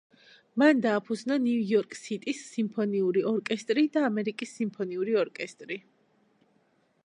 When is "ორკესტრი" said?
3.35-3.87, 5.25-5.83